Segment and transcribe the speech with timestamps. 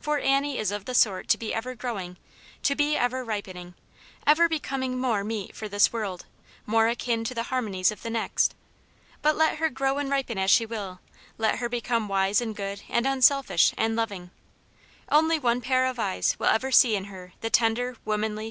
[0.00, 2.16] For Annie is of the sort to be ever growing;
[2.62, 3.74] to be ever ripening,
[4.26, 6.24] ever becoming more meet for this world,
[6.64, 8.54] more akin to the harmonies of the next.
[9.20, 11.00] But let her grow and ripen as she will;
[11.36, 14.30] let her become wise, and good, and unselfish, and loving,
[15.10, 18.46] only one pair of eyes will ever see in her the tender, womanly.